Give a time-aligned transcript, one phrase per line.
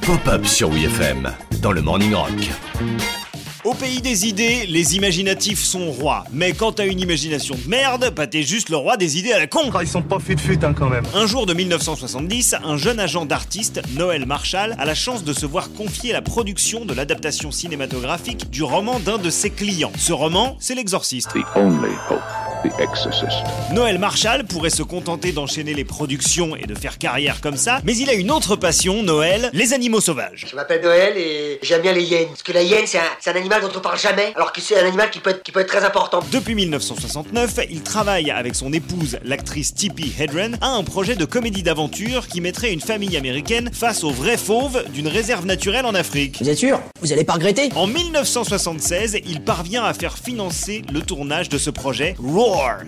[0.00, 2.30] Pop-up sur WFM dans le Morning Rock.
[3.64, 6.24] Au pays des idées, les imaginatifs sont rois.
[6.32, 9.38] Mais quand t'as une imagination de merde, bah t'es juste le roi des idées à
[9.38, 9.70] la con.
[9.74, 11.04] Ah, ils sont pas fut-fut hein, quand même.
[11.14, 15.44] Un jour de 1970, un jeune agent d'artiste, Noël Marshall, a la chance de se
[15.44, 19.92] voir confier la production de l'adaptation cinématographique du roman d'un de ses clients.
[19.98, 21.32] Ce roman, c'est L'Exorciste.
[21.34, 22.22] The only hope,
[22.64, 23.44] The Exorcist.
[23.72, 27.96] Noël Marshall pourrait se contenter d'enchaîner les productions et de faire carrière comme ça, mais
[27.96, 30.46] il a une autre passion, Noël, les animaux sauvages.
[30.50, 32.28] Je m'appelle Noël et j'aime bien les hyènes.
[32.28, 34.86] Parce que la hyène, c'est un, animal dont on parle jamais, alors que c'est un
[34.86, 36.20] animal qui peut être, qui peut être très important.
[36.32, 41.62] Depuis 1969, il travaille avec son épouse, l'actrice Tippi Hedren, à un projet de comédie
[41.62, 46.38] d'aventure qui mettrait une famille américaine face aux vrais fauves d'une réserve naturelle en Afrique.
[46.40, 46.80] Vous êtes sûr?
[47.02, 47.70] Vous allez pas regretter?
[47.76, 52.16] En 1976, il parvient à faire financer le tournage de ce projet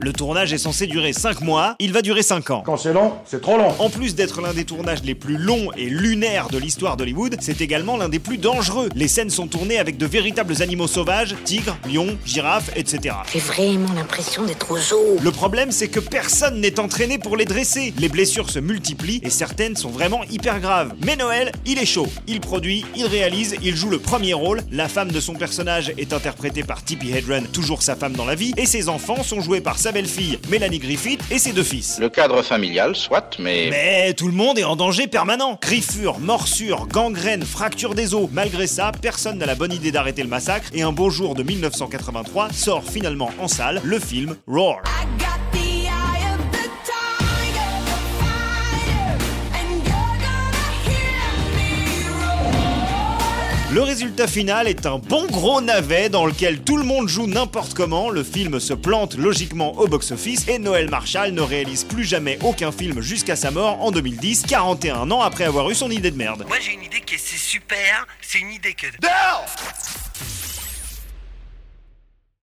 [0.00, 2.62] Le tournage est censé durer 5 mois, il va durer 5 ans.
[2.64, 3.74] Quand c'est long, c'est trop long.
[3.80, 7.60] En plus d'être l'un des tournages les plus longs et lunaires de l'histoire d'Hollywood, c'est
[7.60, 8.88] également l'un des plus dangereux.
[8.94, 13.16] Les scènes sont tournées avec de véritables animaux sauvages, tigres, lions, girafes, etc.
[13.32, 15.16] J'ai vraiment l'impression d'être au zoo.
[15.20, 17.92] Le problème, c'est que personne n'est entraîné pour les dresser.
[17.98, 20.94] Les blessures se multiplient et certaines sont vraiment hyper graves.
[21.04, 22.06] Mais Noël, il est chaud.
[22.28, 24.62] Il produit, il réalise, il joue le premier rôle.
[24.70, 28.36] La femme de son personnage est interprétée par Tippi Hedren, toujours sa femme dans la
[28.36, 31.98] vie, et ses enfants sont joués par sa belle-fille, Mélanie Griffith, et ses deux fils.
[31.98, 33.68] Le cadre familial, soit, mais...
[33.70, 35.58] Mais tout le monde est en danger permanent.
[35.60, 38.28] Griffures, morsures, gangrènes, fractures des os.
[38.32, 41.42] Malgré ça, personne n'a la bonne idée d'arrêter le massacre et un beau jour de
[41.42, 44.82] 1983 sort finalement en salle le film Roar.
[53.70, 57.74] Le résultat final est un bon gros navet dans lequel tout le monde joue n'importe
[57.74, 62.38] comment, le film se plante logiquement au box-office et Noël Marshall ne réalise plus jamais
[62.42, 66.16] aucun film jusqu'à sa mort en 2010, 41 ans après avoir eu son idée de
[66.16, 66.46] merde.
[66.48, 68.86] Moi j'ai une idée qui est c'est super, c'est une idée que...